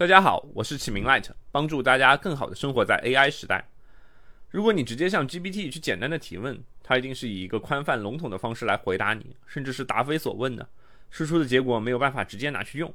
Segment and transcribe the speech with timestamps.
[0.00, 3.68] 大家好，我是启明 Light，帮助大家更好的生活在 AI 时代。
[4.48, 10.66] 如果你直接向 GPT 去简单的提问，它一定是以一个宽泛笼统的方式来回答你，甚至是答非所问的，
[11.10, 12.90] 输出的结果没有办法直接拿去用。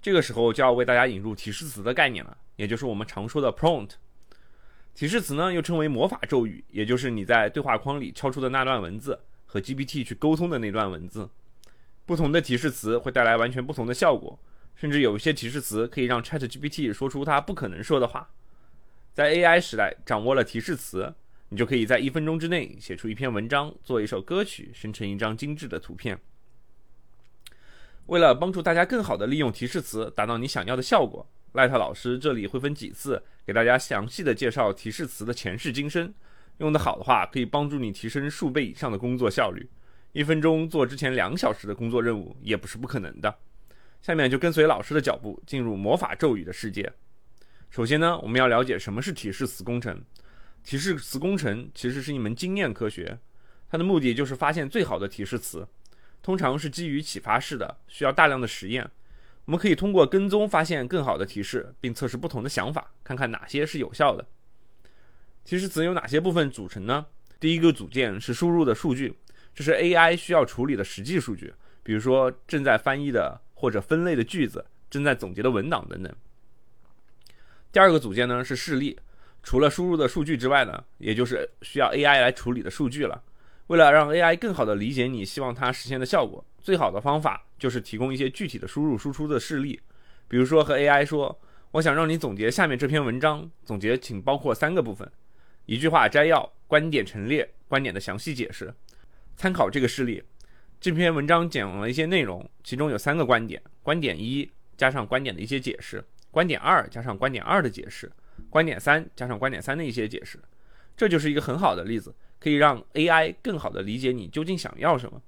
[0.00, 3.90] 这个时候就要为大家引入提示词的概念了，也就是我们常说的 prompt。
[4.96, 9.16] 提示词呢，又称为魔法咒语，也就是你在对话框里敲出的那段文字
[9.46, 11.30] 和 GPT 去沟通的那段文字。
[12.04, 14.36] 不同的提示词会带来完全不同的效果，
[14.74, 18.30] 甚至有一些提示词可以让 ChatGPT 说出它不可能说的话。
[19.12, 21.14] 在 AI 时代，掌握了提示词，
[21.50, 26.18] 你就可以在一分钟之内写出一篇文章，做一首歌曲，生成一张精致的图片。
[28.06, 36.12] 为了帮助大家更好的利用提示词，达到你想要的效果，赖特老师这里会分几次给大家详细的介绍提示词的前世今生。
[36.58, 39.68] 用得好的话，可以帮助你提升数倍以上的工作效率。
[40.12, 43.34] 一分钟做之前两小时的工作任务也不是不可能的。
[44.02, 46.92] 下面就跟随老师的脚步进入魔法咒语的世界。
[47.70, 50.02] 首先呢，我们要了解什么是提示词工程。
[50.64, 53.18] 提示词工程其实是一门经验科学，
[53.70, 55.66] 它的目的就是发现最好的提示词，
[56.20, 58.90] 通常是基于启发式的，需要大量的实验。
[59.44, 64.26] 我们可以通过跟踪发现更好的提示，并测试不同的想法，看看哪些是有效的。
[65.44, 67.06] 提示词由哪些部分组成呢？
[67.40, 69.14] 第一个组件是输入的数据。
[69.54, 76.12] 这是 AI 需要处理的实际数据，比如说正在翻译的或者分类的句子，正在总结的文档等等。
[77.70, 78.98] 第二个组件呢是示例，
[79.40, 83.22] 除了输入的数据之外呢，也就是需要 AI 来处理的数据了。
[83.68, 89.80] 为了让 AI 更好的理解你希望它实现的效果，最好的方法就是提供一些具体的输入输出的示例，
[90.26, 95.08] 比如说和 AI 说，我想让你总结下面这篇文章，总结请包括三个部分：
[95.66, 98.74] 一句话摘要、观点陈列、观点的详细解释。
[99.36, 100.20] 参考这个事例，
[100.82, 108.10] 这篇文章讲了一些内容，其中有三个观点：观点一加上观点的一些解释，观点二加上观点二的解释，
[108.50, 110.40] 观点三加上观点三的一些解释。
[110.96, 115.22] 这就是一个很好的例子，可以让 AI 更好的理解你究竟想要什么。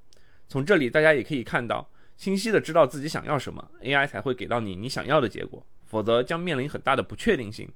[0.48, 7.70] 从这里大家也可以看到，清晰的知道自己想要什么，AI 才会给到你你想要的结果，否则将面临很大的不确定性。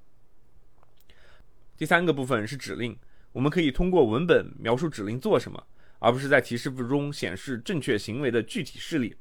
[1.76, 2.98] 第三个部分是指令，
[3.30, 5.62] 我们可以通过文本描述指令做什么。
[5.98, 9.14] 而不是在提示符中显示正确行为的具体事例。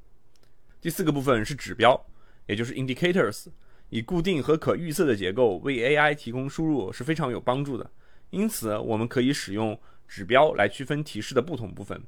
[0.79, 1.99] 第四个部分是指标，
[2.45, 3.47] 也就是 indicators，
[3.89, 7.89] 以固定和可预测的结构为 AI 提供输入是非常有帮助的。
[8.29, 12.01] 因此，我们可以使用指标来区分提示的不同部分。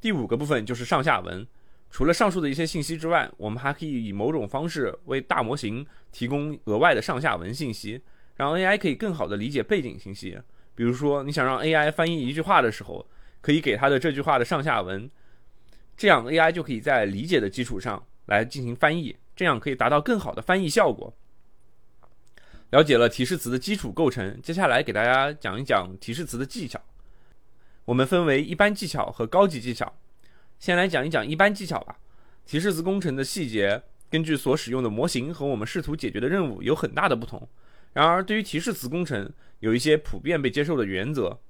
[0.00, 1.46] 第五个部分就是上下文。
[1.90, 8.02] 除了上述的一些信息之外，我们还可以以某种方式为大模型提供额外的上下文信息，
[8.36, 10.38] 让 AI 可以更好地理解背景信息。
[10.74, 13.08] 比如说，你想让 AI 翻译一句话的时候。
[13.48, 15.10] 可以给他的这句话的上下文，
[15.96, 21.16] 这样 AI 就可以在理解的基础上来进行翻译，这样可以达到更好的翻译效果。
[22.68, 26.78] 了解了提示词的基础构成，接下来给大家讲一讲提示词的技巧。
[27.86, 29.94] 我们分为一般技巧和高级技巧。
[30.58, 31.96] 先来讲一讲一般技巧吧。
[32.44, 37.48] 提示词工程的细节根据所使用的模型和我们试图解决的任务有很大的不同。
[37.94, 41.40] 然而，对于提示词工程有一些普遍被接受的原则。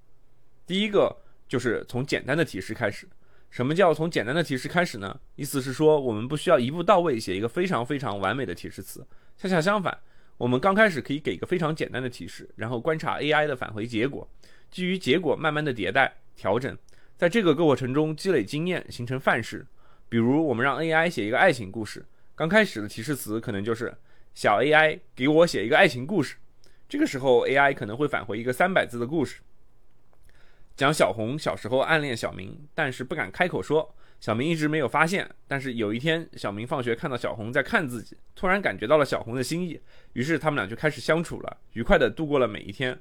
[0.64, 1.24] 第一个。
[1.48, 3.08] 就是从简单的提示开始。
[3.50, 5.18] 什么叫从简单的提示开始呢？
[5.34, 9.06] 意思是说，我们不需要一步到位写一个非常非常完美的提示词。
[9.38, 9.98] 恰恰相反，
[10.36, 14.28] 我们刚开始可以给一个非常简单的提示，然后观察 AI 的返回结果，
[14.70, 16.76] 基于结果慢慢的迭代调整，
[17.16, 19.66] 在这个过程中积累经验，形成范式。
[20.10, 22.04] 比如，我们让 AI 写一个爱情故事，
[22.34, 23.94] 刚开始的提示词可能就是
[24.34, 26.36] “小 AI 给我写一个爱情故事”。
[26.86, 29.40] 这个时候，AI 可能会返回一个三百字的故事。
[30.78, 33.96] 讲小红小时候暗恋小明，但是不敢开口说。
[34.20, 39.80] 小明一直没有发现，但是有一天，小明放学看到小红在看自己，突然感觉到了小红的心意，
[40.12, 42.96] 于是他们俩就开始相处了，愉快的度过了每一天。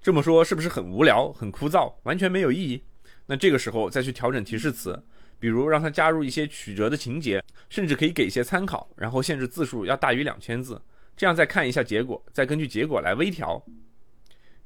[0.00, 2.84] 这么说是不是很无聊、很枯燥，完全没有意义？
[3.26, 5.02] 那这个时候再去调整提示词，
[5.40, 10.80] 比如让他加入一些曲折的情节，甚至可以给一些参考，然后限制字数要大于两千字，
[11.16, 13.60] 这样再看一下结果，再根据结果来微调。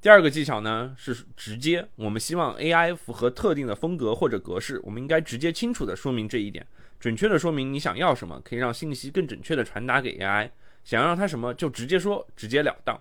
[0.00, 6.64] 第二个技巧呢是直接，我们希望 AI 符合特定的风格或者格式，我们应该直接清楚的说明这一点，
[7.00, 10.50] 准确的说明你想要什么，可以让信息更准确的传达给 AI。
[10.84, 12.96] 想让它什么就直接说，直截了当。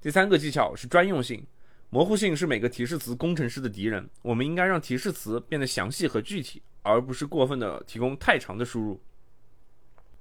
[0.00, 1.44] 第三个技巧是专用性，
[1.90, 8.98] 模糊性是每个提示词工程师的敌人，我们应该让提示词变得详细和具体，而不是过分的提供太长的输入。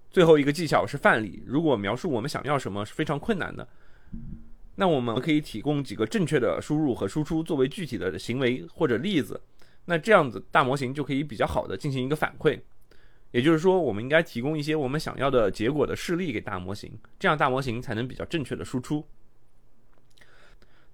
[0.09, 3.65] 最后一个技巧是范例，如果描述我们想要什么是非常困难的。
[4.81, 9.39] 那我们可以提供几个正确的输入和输出作为具体的行为或者例子，
[9.85, 12.59] 那这样子大模型就可以比较好的进行一个反馈。
[13.29, 19.05] 也就是说，我们应该提供一些我们想要的结果的示例给大模型，这样大模型才能比较正确的输出。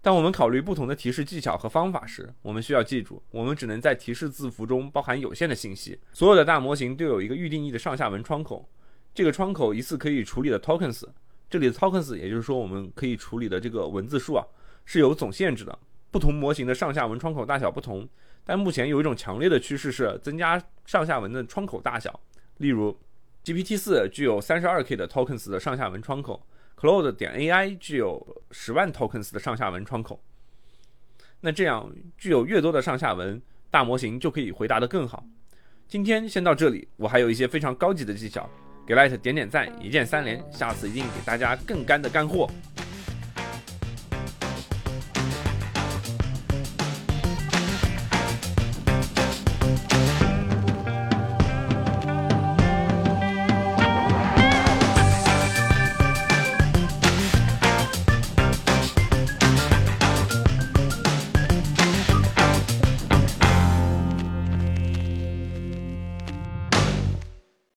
[0.02, 5.98] 当我们考虑不同的提示技巧和方法时，我们需要记住，我们只能在提示字符中包含有限的信息。
[6.12, 8.68] 所有的大模型都有一个预定义的上下文窗口，
[9.16, 11.06] 这个窗口一次可以处理的 tokens，
[11.50, 14.46] 这里的 tokens 也就是说我们可以处理的这个文字数啊，
[14.86, 15.78] 是有总限制的。
[16.12, 18.08] 不同模型的上下文窗口大小不同，
[18.46, 22.20] 但目前有一种强烈的趋势是增加上下文的窗口大小。
[22.58, 22.98] 例如
[23.44, 26.46] ，GPT 四具有三十二 K 的 tokens 的上下文窗口。
[26.80, 30.22] Cloud 点 AI 具有十万 tokens 的上下文窗口，
[31.42, 33.42] 那这样具有越多的上下文，
[33.72, 35.26] 大模型就可以回答的更好。
[35.88, 38.48] 今天先到这里，我还有一些非常高级的技巧，
[38.88, 42.50] 给 Light 点点赞，一键三连，下次一定给大家更干的干货。